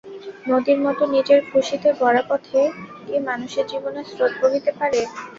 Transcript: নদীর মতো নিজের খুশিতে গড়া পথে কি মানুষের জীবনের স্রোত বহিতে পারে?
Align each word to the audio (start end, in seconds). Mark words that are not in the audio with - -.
নদীর 0.47 0.79
মতো 0.85 1.03
নিজের 1.07 1.39
খুশিতে 1.49 1.89
গড়া 1.99 2.23
পথে 2.29 2.59
কি 3.01 3.15
মানুষের 3.27 3.65
জীবনের 3.71 4.05
স্রোত 4.11 4.33
বহিতে 4.41 4.71
পারে? 4.79 4.99